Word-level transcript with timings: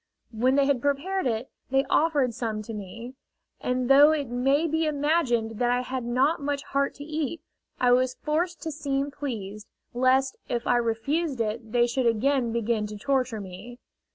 When 0.31 0.55
they 0.55 0.65
had 0.65 0.81
prepared 0.81 1.27
it, 1.27 1.51
they 1.69 1.85
offered 1.87 2.33
some 2.33 2.63
to 2.63 2.73
me, 2.73 3.13
and 3.59 3.87
though 3.87 4.13
it 4.13 4.25
may 4.29 4.65
be 4.65 4.87
imagined 4.87 5.59
that 5.59 5.69
I 5.69 5.81
had 5.81 6.03
not 6.05 6.41
much 6.41 6.63
heart 6.63 6.95
to 6.95 7.03
eat, 7.03 7.39
I 7.79 7.91
was 7.91 8.15
forced 8.15 8.63
to 8.63 8.71
seem 8.71 9.11
pleased, 9.11 9.67
lest 9.93 10.37
if 10.49 10.65
I 10.65 10.77
refused 10.77 11.39
it 11.39 11.71
they 11.71 11.85
should 11.85 12.07
again 12.07 12.51
begin 12.51 12.87
to 12.87 12.97
torture 12.97 13.39
me. 13.39 13.77